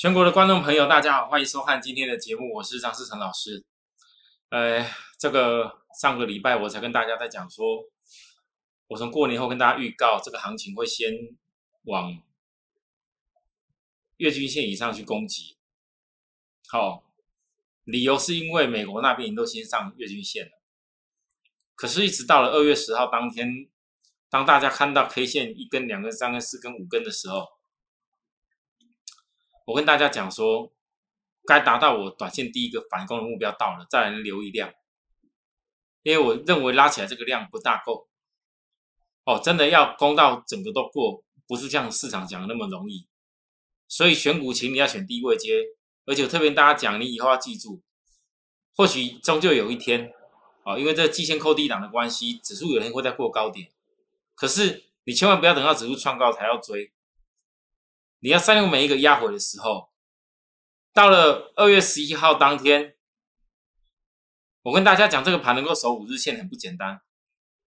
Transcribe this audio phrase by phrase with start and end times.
[0.00, 3.62] 全国的观众朋友，大家好，欢迎收看今天的节目，我是张世成老师。
[4.48, 4.82] 呃，
[5.18, 7.84] 这个上个礼拜我才跟大家在讲说，
[8.86, 11.12] 我从过年后跟大家预告，这个行情会先
[11.82, 12.18] 往
[14.16, 15.58] 月均线以上去攻击。
[16.68, 17.04] 好，
[17.84, 20.52] 理由是因为美国那边已经都先上月均线了，
[21.74, 23.68] 可是，一直到了二月十号当天，
[24.30, 27.46] 当大家看到 K 线一根、两根、三根、四根、五根的时候，
[29.70, 30.72] 我跟大家讲说，
[31.46, 34.72] 该达到我短线第一个反攻的目标到了，再来留一量，
[36.02, 38.08] 因为我认为拉起来这个量不大够。
[39.24, 43.06] 哦，真的要攻到整个都过，不是像市场讲的那么容易。
[43.86, 45.62] 所以选股请你要选低位接，
[46.04, 47.80] 而且特别跟大家讲，你以后要记住，
[48.74, 50.12] 或许终究有一天，
[50.64, 53.70] 哦，因为这季线扣低档的关系，指数有一天会再过高点，
[54.34, 56.90] 可是你千万不要等到指数创高才要追。
[58.20, 59.90] 你要善用每一个压回的时候，
[60.92, 62.94] 到了二月十一号当天，
[64.62, 67.00] 我跟大家讲，这个盘能够守五日线很不简单，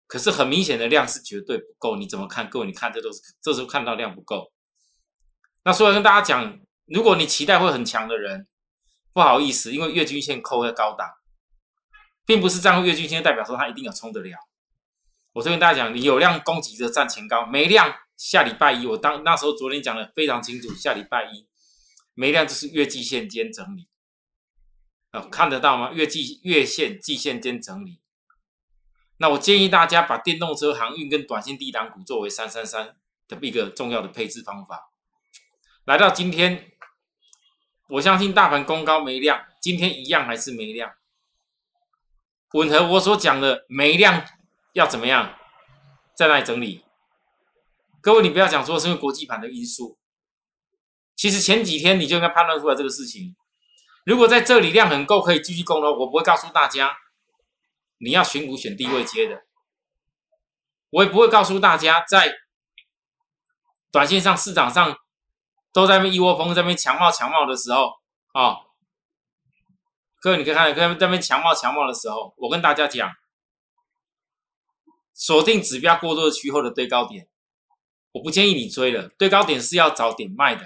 [0.06, 1.96] 可是很明显的量是绝对不够。
[1.96, 2.48] 你怎么看？
[2.48, 4.52] 各位，你看这都是这时候看到量不够。
[5.64, 8.48] 那所以跟大家讲，如果你期待会很强的人，
[9.14, 11.10] 不好意思，因为月均线扣在高档，
[12.24, 14.38] 并不是站月均线代表说它一定要冲得了。
[15.34, 17.96] 我就跟大家讲，你有量攻击着站前高，没量。
[18.18, 21.48] 下礼拜一，我当那时候昨天讲的非常清楚，下礼拜一
[22.14, 23.90] 没量就是月季线间整理，
[25.12, 25.92] 啊，看得到吗？
[25.92, 28.00] 月季月线季线间整理。
[29.18, 32.96] 那我建议大家把电动车、航运跟短线低档股作为三三三
[33.28, 34.92] 的一个重要的配置方法。
[35.84, 36.72] 来到今天，
[37.90, 40.94] 我相信大盘攻高没量，今天一样还是没量，
[42.54, 44.26] 吻合我所讲的没量
[44.72, 45.38] 要怎么样，
[46.16, 46.85] 在那里整理。
[48.06, 49.98] 各位，你不要讲说是因为国际盘的因素，
[51.16, 53.36] 其实前几天你就应该判断出来这个事情。
[54.06, 56.96] 如果在这里量很够，可以继续攻的话，我不会告诉大家
[57.98, 59.42] 你要选股选低位接的，
[60.92, 62.36] 我也不会告诉大家在
[63.92, 64.96] 短线上市场上
[65.74, 67.92] 都在那一窝蜂在那边强冒强冒的时候
[68.34, 68.58] 啊，
[70.22, 73.12] 各位你可以看，在那边强冒强冒的时候，我跟大家讲，
[75.12, 77.28] 锁定指标过多的区后的最高点。
[78.16, 80.66] 我不建议你追了，对高点是要早点卖的，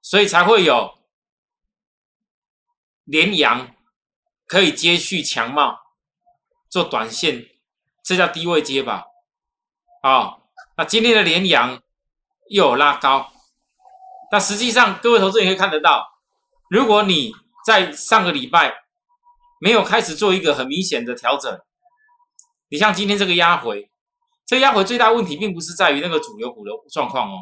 [0.00, 0.98] 所以才会有
[3.04, 3.76] 连阳
[4.46, 5.78] 可以接续强帽
[6.70, 7.50] 做短线，
[8.02, 9.04] 这叫低位接吧？
[10.00, 10.38] 啊，
[10.78, 11.82] 那今天的连阳
[12.48, 13.30] 又有拉高，
[14.32, 16.22] 那实际上各位投资人可以看得到，
[16.70, 17.34] 如果你
[17.66, 18.84] 在上个礼拜
[19.60, 21.60] 没有开始做一个很明显的调整，
[22.70, 23.90] 你像今天这个压回。
[24.46, 27.38] 这压回最大问题并不是在于那个主流股的状况哦，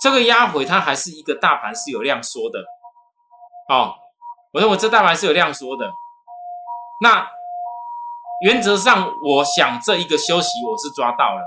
[0.00, 2.58] 这个压回它还是一个大盘是有量缩的，
[3.68, 3.94] 哦，
[4.52, 5.92] 我认为这大盘是有量缩的。
[7.02, 7.28] 那
[8.44, 11.44] 原则上，我想这一个休息我是抓到了，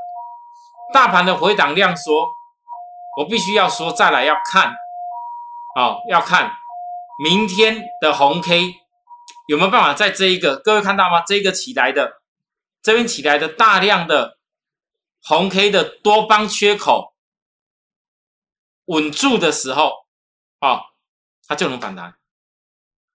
[0.93, 2.27] 大盘的回档量缩，
[3.17, 4.71] 我必须要说再来要看，
[5.75, 6.51] 哦，要看
[7.23, 8.75] 明天的红 K
[9.47, 11.21] 有没有办法在这一个各位看到吗？
[11.25, 12.21] 这一个起来的。
[12.85, 14.37] 这边起来的大量的
[15.23, 17.15] 红 K 的多方缺口
[18.85, 20.05] 稳住的时候，
[20.59, 20.81] 啊，
[21.47, 22.15] 它就能反弹。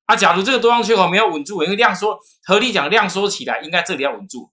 [0.07, 4.51] 啊，假如这个多方缺口没有稳住，因为量缩，合理讲量缩起来，应该这里要稳住，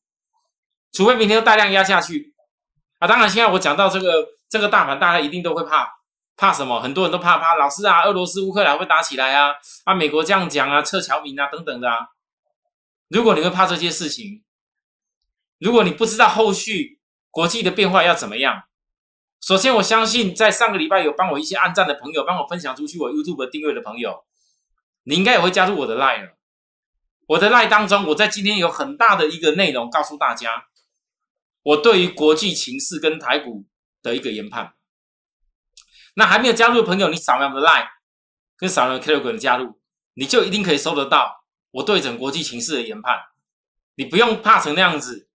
[0.92, 2.36] 除非明天大量压下去。
[3.00, 5.98] 啊，当然现在我讲到这个这个大盘，大家一定都会怕，
[6.36, 6.80] 怕什么？
[6.80, 12.10] 很多人都怕怕，老师啊，俄罗斯乌克兰会打起来啊，啊，美国这样讲啊，撤侨民啊等等的啊。
[13.08, 14.44] 如果你会怕这些事情，
[15.60, 17.00] 如果你不知道后续
[17.32, 18.64] 国际的变化要怎么样，
[19.40, 24.26] 首先我相信在上个礼拜有帮我一些按赞的朋友，帮我分享出去我 YouTube 订阅的朋友，
[25.04, 26.32] 你应该也会加入我的 Line。
[27.28, 30.68] 我的 Line 当中，我在今天有很大的一个内容告诉大家，
[31.62, 33.66] 我对于国际情势跟台股
[34.02, 34.74] 的一个研判。
[36.16, 37.88] 那还没有加入的朋友，你扫描我的 Line，
[38.58, 39.80] 跟扫描 Telegram 加入，
[40.16, 43.20] 你就一定可以收得到我对整国际情势的研判，
[43.96, 45.27] 你不用怕成那样子。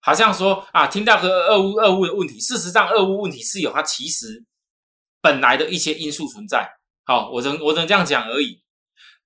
[0.00, 4.44] 好像说啊，听到个俄乌俄乌的问题，事实上俄乌问题是有它其实
[5.20, 6.70] 本来的一些因素存在。
[7.04, 8.62] 好，我只我只能这样讲而已。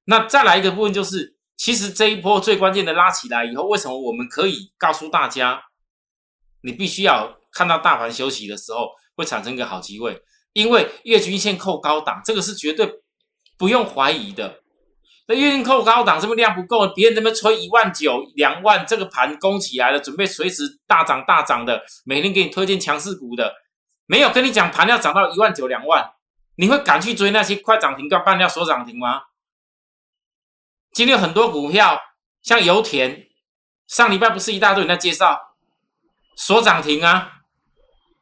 [0.06, 5.62] 那再来一个部分就是，其实这一波最关键的拉起来以后，为什么我们可以告诉大家，
[6.62, 10.22] 你必须要看到大盘休息的时候会产生一个好机会，
[10.52, 13.00] 因为月均线扣高档，这个是绝对
[13.56, 14.63] 不用怀疑的。
[15.26, 23.54] 那月线扣高档，这边量不够，别人这边吹一万九、两万，这个盘攻起来了，准备随时大涨大涨的，每天给你推荐强势股的，
[24.06, 26.12] 没有跟你讲盘要涨到一万九、两万，
[26.56, 29.22] 你会敢去追那些快涨停、快半要锁涨停吗？
[30.92, 32.00] 今天很多股票，
[32.42, 33.26] 像油田，
[33.86, 35.56] 上礼拜不是一大堆人在介绍
[36.36, 37.32] 锁涨停啊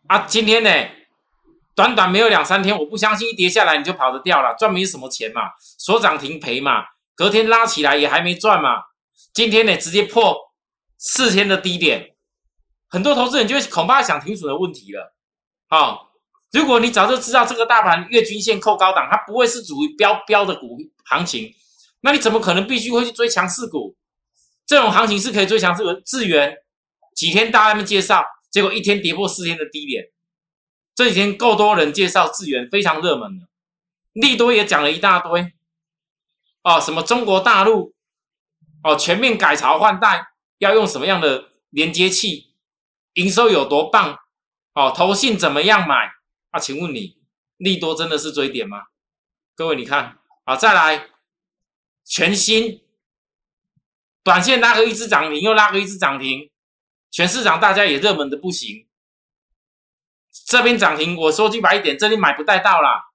[0.07, 0.21] 啊！
[0.21, 0.71] 今天呢，
[1.75, 8.83] 短短没有两三天，我不相信一跌下来你就跑得掉了，赚没什么钱嘛，锁涨停赔嘛，隔天拉起来也还没赚嘛。
[9.33, 10.37] 今天呢，直接破
[10.99, 12.15] 四天的低点，
[12.89, 15.15] 很多投资人就会恐怕想停损的问题了。
[15.69, 16.09] 好。
[16.53, 20.77] 如果你早就知道这个大盘月均线扣高档，它不会是属于标标的股
[21.07, 21.51] 行情，
[22.03, 23.97] 那你怎么可能必须会去追强势股？
[24.67, 26.55] 这种行情是可以追强势股，智源
[27.17, 30.05] 几天大家们介绍，结果一天跌破四天的低点。
[30.95, 33.47] 这几天够多人介绍智源，非常热门的，
[34.13, 35.55] 利多也讲了一大堆。
[36.63, 37.95] 哦，什么中国大陆
[38.83, 40.29] 哦全面改朝换代，
[40.59, 42.55] 要用什么样的连接器，
[43.15, 44.19] 营收有多棒？
[44.75, 46.13] 哦，投信怎么样买？
[46.51, 47.19] 啊，请问你
[47.57, 48.85] 利多真的是追点吗？
[49.55, 51.09] 各位，你看啊，再来
[52.05, 52.83] 全新
[54.23, 56.51] 短线拉个一只涨停，又拉个一只涨停，
[57.11, 58.89] 全市场大家也热门的不行。
[60.47, 63.12] 这边涨停，我说句白一点，这里买不带到啦。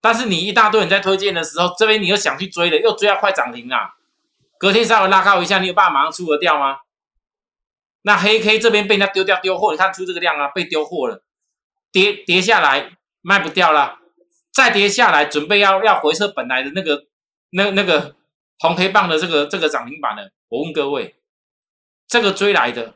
[0.00, 3.94] 但是你一大堆人在推荐的时候，这边你又想去追了，又追到快涨停了。
[4.58, 6.78] 隔天稍微拉高一下，你有办法马上出得掉吗？
[8.02, 11.24] 那黑 K 这边被人家丢掉丢货，你看出这个量啊，被丢货了。
[11.90, 13.98] 跌跌下来卖不掉了，
[14.52, 17.06] 再跌下来准备要要回撤本来的那个
[17.50, 18.14] 那那个
[18.60, 20.30] 红黑棒的这个这个涨停板了。
[20.48, 21.16] 我问各位，
[22.06, 22.94] 这个追来的，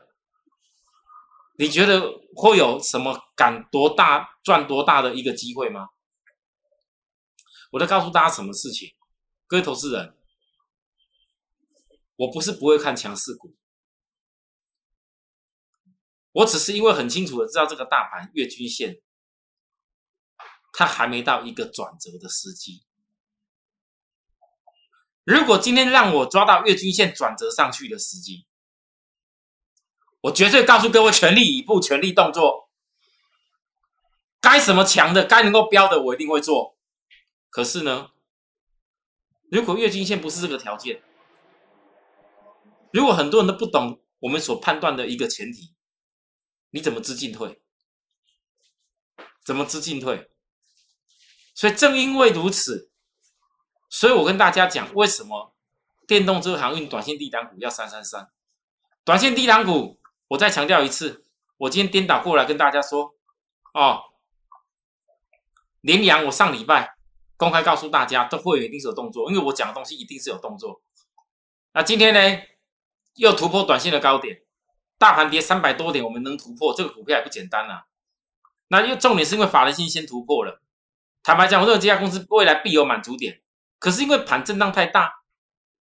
[1.57, 2.01] 你觉得
[2.35, 5.89] 会有什么敢多大赚多大的一个机会吗？
[7.71, 8.95] 我在告诉大家什么事情，
[9.47, 10.15] 各位投资人，
[12.17, 13.55] 我不是不会看强势股。
[16.33, 19.01] 我只是因为很清楚的知道这个大盘月均线，
[20.73, 22.83] 它还没到一个转折的时机。
[25.23, 28.47] 如果今天让我抓到月均线转折上去的时机，
[30.21, 32.69] 我绝对告诉各位全力以赴、全力动作。
[34.41, 36.77] 该什么强的、该能够标的，我一定会做。
[37.51, 38.09] 可是呢，
[39.51, 41.03] 如果月均线不是这个条件，
[42.91, 45.75] 如果很多人都不懂我们所判断的一个前提。
[46.73, 47.61] 你怎么知进退？
[49.43, 50.31] 怎么知进退？
[51.53, 52.89] 所以正因为如此，
[53.89, 55.53] 所以我跟大家讲，为什么
[56.07, 58.31] 电动车航运短线低档股要三三三？
[59.03, 59.99] 短线低档股，
[60.29, 61.25] 我再强调一次，
[61.57, 63.15] 我今天颠倒过来跟大家说，
[63.73, 64.03] 哦，
[65.81, 66.95] 联阳，我上礼拜
[67.41, 70.79] 公开告诉大家，都会有一定是有动作，因为我讲的东西一定是有动作。
[71.73, 72.43] 那今天呢，
[73.15, 74.41] 又突破短线的高点。
[74.99, 77.85] 大盘跌三百多点，我们能突破这个股票也不简单呐？
[78.67, 80.61] 那又重点是因为法人先先突破了。
[81.23, 83.41] 坦白讲，我认为这家公司未来必有满足点。
[83.79, 85.23] 可是因为盘震荡太大，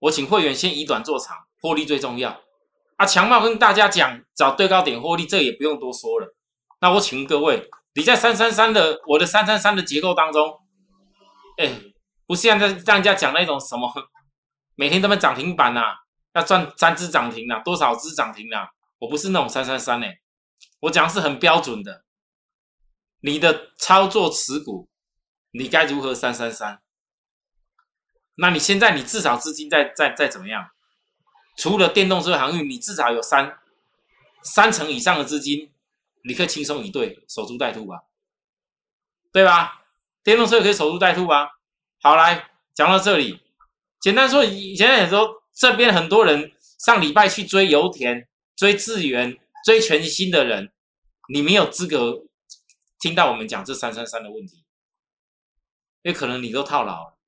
[0.01, 2.43] 我请会员先以短做长，获利最重要。
[2.97, 6.37] 啊，强茂跟大家讲找对高点获利，这也不用多说了。
[6.83, 10.61] 那我请各位，你在三三三的我的三三三的结构当中，
[11.57, 11.81] 哎，
[12.27, 13.91] 不是让在让人家讲那种什么
[14.75, 15.97] 每天都在涨停板呐，
[16.35, 18.69] 要赚三只涨停呐，多少只涨停呐？
[18.99, 20.07] 我不是那种三三三呢，
[20.81, 22.05] 我讲是很标准的。
[23.21, 24.89] 你的操作持股，
[25.51, 26.83] 你该如何三三三？
[28.37, 30.71] 那你现在你至少资金在在在怎么样？
[31.57, 33.59] 除了电动车航运，你至少有三
[34.43, 35.73] 三成以上的资金，
[36.25, 38.03] 你可以轻松一对守株待兔吧，
[39.33, 39.76] 对吧？
[40.27, 41.49] 电动车可以守株待兔吧。
[42.03, 43.41] 好，来讲到这里，
[44.01, 48.29] 简单说，以前也说这边很多人上礼拜去追油田。
[48.57, 50.73] 追资源、追全新的人，
[51.29, 52.25] 你没有资格
[52.99, 54.65] 听到我们讲这三三三的问题，
[56.01, 57.19] 因为可能你都套牢了，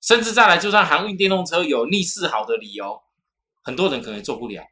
[0.00, 3.02] 甚至再来，就算航运电动车有逆势好的理由，
[3.62, 4.64] 很多人可能做不了。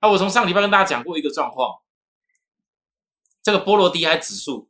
[0.00, 1.80] 啊，我从上礼拜跟大家讲过一个状况，
[3.40, 4.68] 这个波罗的海指数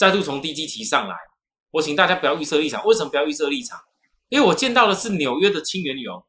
[0.00, 1.14] 再度从低基提上来，
[1.72, 2.82] 我请大家不要预设立场。
[2.86, 3.78] 为什么不要预设立场？
[4.30, 6.26] 因为我见到的是纽约的轻原油。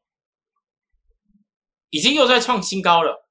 [1.88, 3.26] 已经又在创新高了。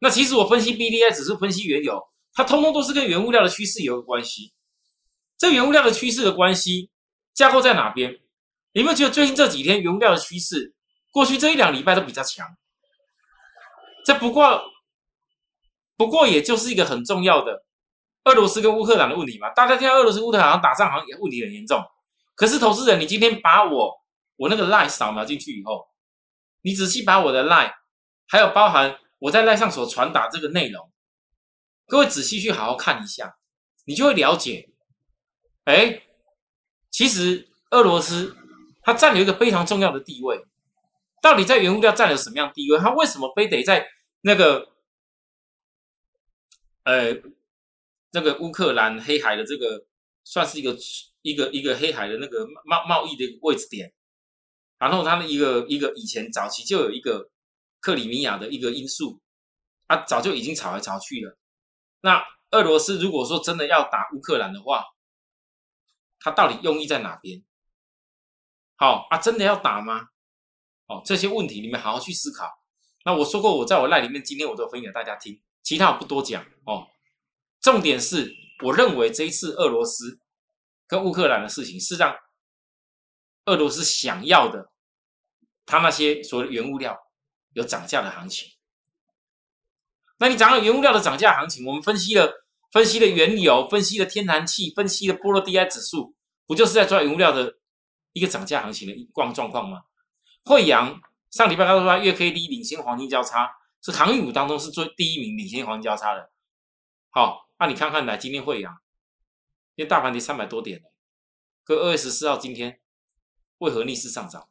[0.00, 4.52] 那其实我分析 B D I 只是分析原油，它通通都是跟原物料的趋势有关系。
[5.38, 6.90] 这原物料的趋势的关系
[7.32, 8.14] 架构在哪边？
[8.72, 10.74] 你有没有觉得最近这几天原物料的趋势，
[11.12, 12.56] 过去这一两礼拜都比较强？
[14.04, 14.60] 这不过
[15.96, 17.64] 不过也就是一个很重要的
[18.24, 19.50] 俄罗斯跟乌克兰的问题嘛。
[19.50, 21.82] 大家听到俄罗斯乌克兰打仗好像也问题很严重，
[22.34, 23.92] 可是投资人，你今天把我
[24.36, 25.86] 我那个 line 扫描进去以后。
[26.66, 27.74] 你仔细把我的 line，
[28.26, 30.90] 还有包含我在 line 上所传达这个内容，
[31.86, 33.36] 各位仔细去好好看一下，
[33.84, 34.70] 你就会了解
[35.64, 36.02] 哎，
[36.90, 38.34] 其实俄罗斯
[38.80, 40.46] 它占有一个非常重要的地位。
[41.20, 42.78] 到底在原物料占有什么样地位？
[42.78, 43.86] 它为什么非得在
[44.22, 44.70] 那个
[46.84, 47.14] 呃
[48.14, 49.84] 那个乌克兰黑海的这个
[50.22, 50.74] 算是一个
[51.22, 53.92] 一个一个黑海的那个贸贸易的位置点？
[54.78, 57.30] 然后它的一个一个以前早期就有一个
[57.80, 59.20] 克里米亚的一个因素，
[59.88, 61.36] 啊，早就已经吵来吵去了。
[62.02, 64.84] 那俄罗斯如果说真的要打乌克兰的话，
[66.20, 67.42] 它到底用意在哪边？
[68.76, 70.08] 好啊，真的要打吗？
[70.86, 72.48] 哦，这些问题你们好好去思考。
[73.04, 76.86] 那我说过，我在我赖里面，今天我都分享给大家听，其他我不多讲哦。
[77.64, 80.20] 重点是，我认为这一次俄罗斯
[80.86, 82.14] 跟乌克兰的事情，是让
[83.46, 84.70] 俄罗斯想要的，
[85.64, 86.94] 他那些所谓原物料
[87.54, 88.50] 有涨价的行情。
[90.18, 96.14] 那你涨到原物料的涨价行情，我们分析了，分析了原油，分析了天然气，分析了波罗的海指数，
[96.46, 97.56] 不就是在抓原物料的
[98.12, 99.84] 一个涨价行情的一状状况吗？
[100.44, 103.50] 惠阳上礼拜告诉他，月 K D 领先黄金交叉，
[103.82, 106.30] 是航运股当中是最第一名领先黄金交叉的。
[107.08, 108.78] 好，那你看看来今天会阳，
[109.74, 110.82] 因为大盘跌三百多点，
[111.64, 112.78] 跟二月十四号今天
[113.56, 114.50] 为何逆势上涨？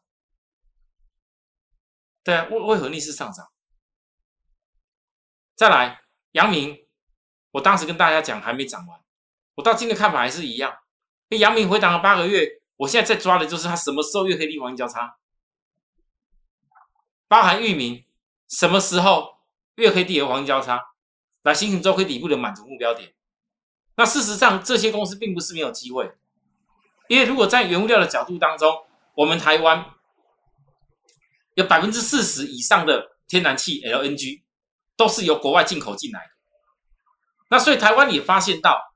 [2.23, 3.51] 对啊，为为何逆势上涨？
[5.53, 6.01] 再来，
[6.31, 6.87] 阳明，
[7.51, 8.99] 我当时跟大家讲还没涨完，
[9.53, 10.75] 我到今天看法还是一样。
[11.29, 15.19] 那阳明回档了八个月，我现在在抓的就是它什么时候月 K D 黄金交叉。
[17.27, 18.07] 包含域名
[18.47, 19.37] 什么时候
[19.75, 20.92] 月 K D 和黄金交叉
[21.43, 23.13] 来形成周 K 底部的满足目标点？
[23.95, 26.11] 那事实上这些公司并不是没有机会，
[27.07, 28.85] 因为如果在原物料的角度当中，
[29.15, 29.93] 我们台湾
[31.53, 34.41] 有百分之四十以上的天然气 LNG
[34.97, 36.31] 都是由国外进口进来的，
[37.49, 38.93] 那所以台湾也发现到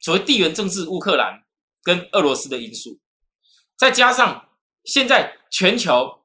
[0.00, 1.44] 所谓地缘政治乌克兰
[1.82, 2.98] 跟俄罗斯的因素，
[3.76, 4.48] 再加上
[4.84, 6.18] 现在全球。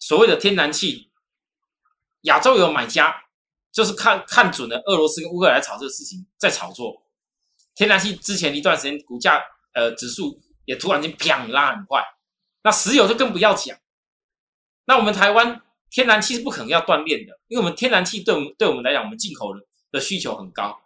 [0.00, 1.10] 所谓的天然气，
[2.20, 3.24] 亚洲有买家，
[3.78, 7.00] 就是看看准了俄罗斯跟乌克兰炒这个事情，在炒作
[7.76, 8.16] 天然气。
[8.16, 9.40] 之前一段时间股价
[9.72, 12.02] 呃指数也突然间砰拉很快，
[12.64, 13.78] 那石油就更不要讲。
[14.86, 19.60] 那我们台湾天然气是不可能要断链的，因为我们天然气对我们对我们来讲，我们进口的
[19.92, 20.76] 的需求很高。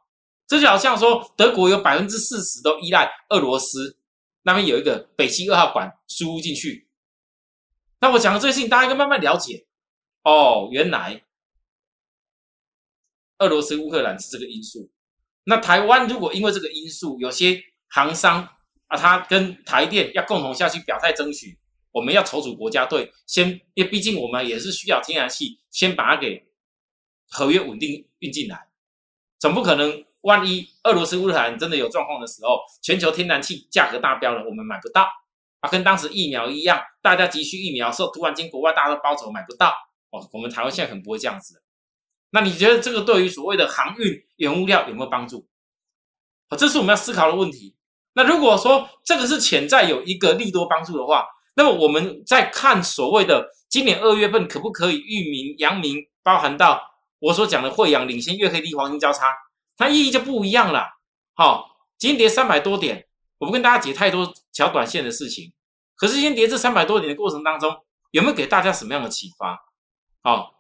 [0.46, 3.96] 这就好像说德国有百分之四十都依赖俄罗斯
[4.42, 6.90] 那边有一个北溪二号管输进去。
[8.00, 9.66] 那我讲的这些事情，大家应该慢慢了解。
[10.24, 11.24] 哦，原来
[13.38, 14.90] 俄罗斯、乌克兰是这个因素。
[15.44, 18.48] 那台湾如果因为这个因素，有些行商
[18.86, 21.58] 啊，他跟台电要共同下去表态争取，
[21.90, 26.46] 我们要筹组国家队，先，因为毕竟我们也是需要天然气，先把它给
[27.28, 28.68] 合约稳定运进来，
[29.38, 35.08] 总不可能万一俄罗斯、乌克兰真的有状况的时候，全球天然气价格大飙了，我们买不到。
[35.58, 39.72] 啊，跟当时疫苗一样，大家急需疫苗的时候，突然间国外大家都包走买不到
[40.10, 40.28] 哦。
[40.32, 41.62] 我们台湾现在很不会这样子。
[42.32, 45.46] 那你觉得这个对于所谓的航运原物料有没有帮助？
[46.48, 47.76] 好，这是我们要思考的问题。
[48.14, 56.82] 那如果说这个是潜在有一个利多帮助的话，那么我们在看所谓的今年二月份可不可以域名、阳明包含到
[57.18, 59.32] 我所讲的惠阳领先月黑地黄金交叉，
[59.76, 60.88] 它意义就不一样了。
[61.34, 63.06] 好，今天跌三百多点。
[63.38, 65.52] 我不跟大家解太多小短线的事情，
[65.96, 67.76] 可是今天跌这三百多点的过程当中，
[68.12, 69.58] 有没有给大家什么样的启发？
[70.22, 70.54] 好，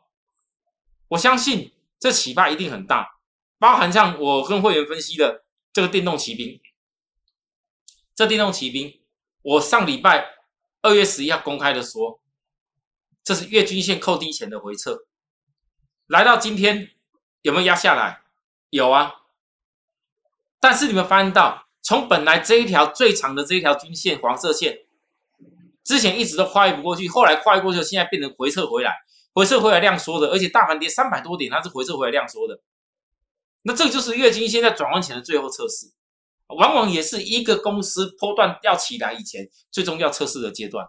[1.12, 3.16] 我相信这启发一定很大，
[3.58, 6.60] 包含像我跟会员分析的这个电动骑兵，
[8.14, 9.00] 这电动骑兵，
[9.42, 10.36] 我上礼拜
[10.80, 12.20] 二月十一号公开的说，
[13.22, 15.04] 这是月均线扣低前的回撤，
[16.06, 16.90] 来到今天
[17.42, 18.22] 有没有压下来？
[18.70, 19.16] 有啊，
[20.58, 21.68] 但是你们发现到。
[21.84, 24.84] 从本来这一条最长的这一条均线黄色线，
[25.82, 29.02] 之前一直都跨越不过去，后来跨越过去，现在变成回撤回来，
[29.32, 32.60] 回撤回来量缩的，而且大盘跌三百多点，它是回撤回来量缩的。
[33.62, 35.92] 那这就是月均线在转弯前的最后测试，
[36.48, 40.86] 往往也是一个公司波段要起来以前最终要测试的阶段。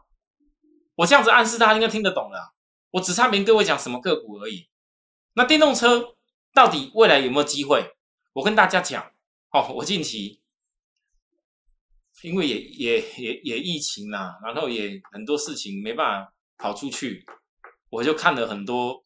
[0.96, 2.54] 我这样子暗示大家应该听得懂了，
[2.92, 4.70] 我只差没各位讲什么个股而已。
[5.34, 6.16] 那电动车
[6.54, 7.96] 到底未来有没有机会？
[8.34, 9.12] 我跟大家讲，
[9.52, 10.42] 哦，我近期。
[12.22, 17.26] 因为也也也也疫情啦，然后也很多事情没办法跑出去，
[17.94, 19.06] 我就看了很多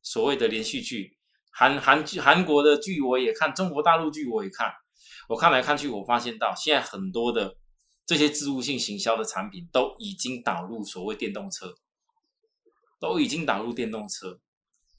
[0.00, 1.18] 所谓的连续剧，
[1.50, 4.72] 韩韩剧、韩国的剧我也看，中国大陆剧我也看。
[5.28, 7.56] 我看来看去，我发现到现在很多的
[8.06, 11.74] 这些自入性行销的产品都已经导入所谓电动车，
[13.00, 14.40] 都已经导入电动车。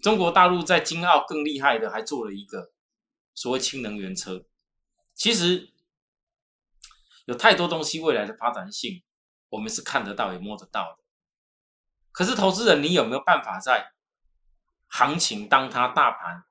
[0.02, 2.74] 中国大陆在京澳更厉害的，还做了一个
[3.34, 4.46] 所谓氢能源车。
[5.14, 5.70] 其实。
[7.28, 9.02] 有太多东西未来的发展性，
[9.50, 11.05] 我们是看得到也摸得到的。
[12.16, 13.92] 可是投资人，你有没有办法在
[14.88, 16.46] 行情当它大盘，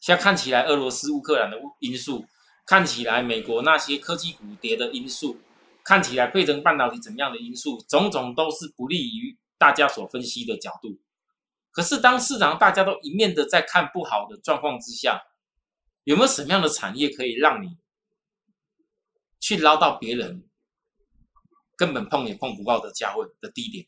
[0.00, 2.26] 现在看起来俄罗斯乌克兰的因素，
[2.66, 5.40] 看起来美国那些科技股跌的因素，
[5.82, 11.00] 看起来倍增半导体怎么样的因素，种种都是不利于大家所分析的角度。
[11.70, 15.22] 可是当市场大家都一面的在看不好的状况之下，
[16.04, 17.78] 有没有什么样的产业可以让你
[19.40, 20.46] 去捞到别人
[21.76, 23.86] 根本碰也碰不到的价位的低点？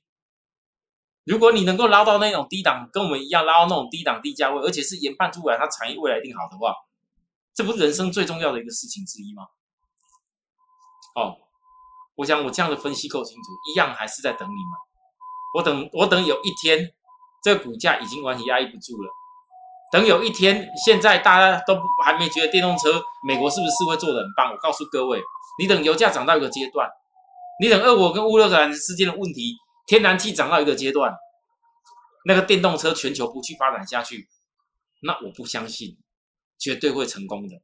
[1.31, 6.75] 如果你能够捞到那种低档，跟我们一样捞到那种低档低价位，而且是研判出来它产业未来一定好的话，
[7.55, 9.45] 这不是人生最重要的一个事情之一吗？
[11.15, 11.37] 哦，
[12.17, 14.73] 我想我这样的分析够清楚，一样还是在等你们。
[15.55, 16.91] 我等我等有一天，
[17.45, 19.09] 这个股价已经完全压抑不住了。
[19.93, 24.51] 等有一天，现在大家都还没觉得电动车美国是不是会做的很棒？
[24.51, 25.23] 我告诉各位，
[25.61, 26.91] 你等油价涨到一个阶段，
[27.61, 29.55] 你等俄国跟乌克兰之间的问题。
[29.91, 31.19] 天然气涨到一个阶段，
[32.25, 34.29] 那个电动车全球不去发展下去，
[35.01, 35.99] 那我不相信
[36.57, 37.61] 绝对会成功的。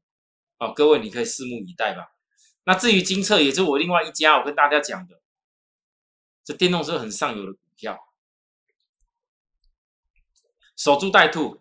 [0.59, 2.17] 哦，各位你可以拭目以待吧。
[2.65, 5.23] 那至于金策，也是我另外一家，我跟大家讲的，
[6.43, 7.97] 这电动车很上游的股票，
[10.75, 11.61] 守株待兔，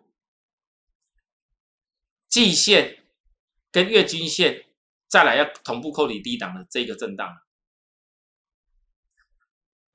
[2.26, 3.04] 季线
[3.70, 4.66] 跟月均线
[5.06, 7.38] 再来要同步扣底低档的这个震荡。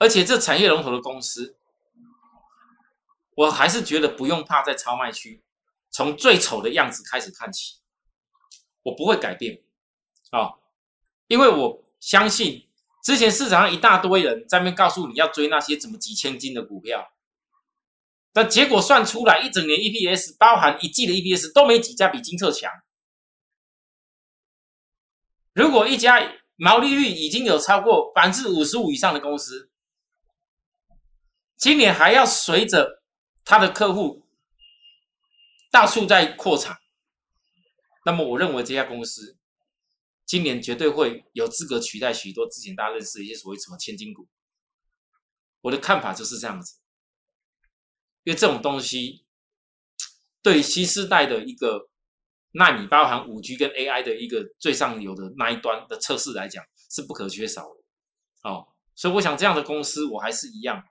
[0.02, 1.56] 而且这产业龙头的公司，
[3.36, 5.44] 我还是觉得不用怕在超卖区，
[5.92, 7.82] 从最丑的样子开始看起，
[8.82, 9.62] 我不会改变
[10.32, 10.56] 啊，
[11.28, 12.68] 因为我相信
[13.04, 17.14] 之前市场上一大堆人在那告诉你要追那些怎么几千金的股票，
[18.34, 22.72] 但结果算出来一整年 EPS 包含一季的 EPS 都没几家比金策强。
[25.54, 29.71] 如果一家毛利率已经有超过百分之五十五以上的公司，
[31.62, 33.04] 今年还要随着
[33.46, 34.26] 他的客户
[35.72, 36.76] 到处在扩产，
[38.04, 39.38] 那么我认为这家公司
[40.26, 44.28] 今年绝对会有资格取代许多之前大家认识一些所谓什么千金股。
[45.62, 46.80] 我的看法就是这样子，
[48.24, 49.24] 因为这种东西
[50.42, 51.92] 对新时代的一个
[52.54, 58.50] 纳米包含五 G 跟 AI 的一个最上游的那一端的测试来讲是不可缺少的。
[58.50, 60.84] 哦，所以我想这样的公司我还是一样。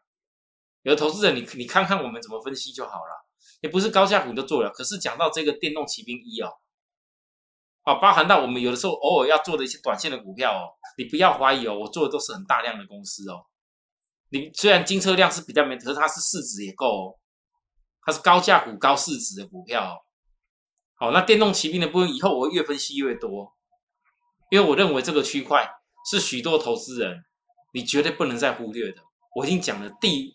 [0.82, 3.26] 有的投资人，你你看看我们怎么分析就好了，
[3.60, 4.70] 也不是高价股都做了。
[4.70, 6.50] 可是讲到这个电动骑兵一哦，
[7.82, 13.44] 啊，包含到我们有的时候偶尔要做的一些短线的股票哦，你不要怀疑哦，我做的都是很大量的公司哦。
[14.30, 17.18] 你虽然金车量是比较没，可是它是市值也够哦，
[18.02, 19.84] 它是高价股、高市值的股票。
[19.84, 19.96] 哦
[20.94, 23.54] 好，那电动骑兵的部分以后我会越分析越多，
[24.50, 25.66] 因为我认为这个区块
[26.10, 27.24] 是许多投资人
[27.72, 29.02] 你绝对不能再忽略的。
[29.36, 30.34] 我已经讲了第。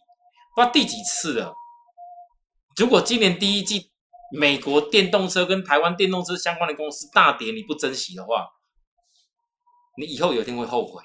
[0.56, 1.54] 不知道第几次了。
[2.78, 3.91] 如果今年第一季
[4.32, 8.48] 美国电动车跟台湾电动车相关的公司大跌，你不珍惜的话，
[9.98, 11.04] 你以后有一天会后悔。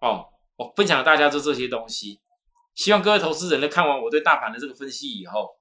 [0.00, 2.20] 哦，我分享大家就这些东西，
[2.74, 5.56] 希望各位投资人在看完我对大盘的这个分析以后，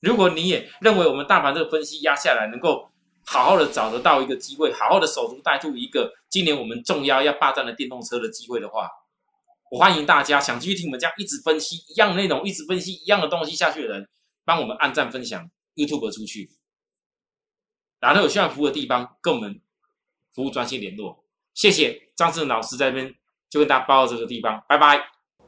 [0.00, 2.90] 如果你也认为我们大盘这个分析压下来，能够
[3.24, 8.90] 好好的找得到一个机会，好好的守株待兔一个今年我们重要要霸占的电动车的机会的话。
[9.74, 14.08] 我欢迎大家想继续听我们这样一直分析一样内容，一直分析一样的东西下去的人，
[14.44, 16.48] 帮我们按赞分享 YouTube 出去，
[17.98, 19.60] 然后有需要服务的地方跟我们
[20.32, 21.24] 服务专线联络。
[21.54, 23.12] 谢谢张志老师在这边
[23.50, 25.00] 就跟大家报到这个地方，拜拜。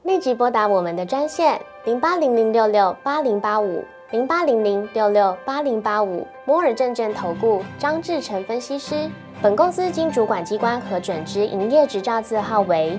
[0.03, 9.09] 立即拨打我们的专线零八零零六六八零八五零八零零六六八零八五摩尔证券投顾张志成分析师。
[9.41, 12.99] 本公司经主管机关核准之营业执照字号为。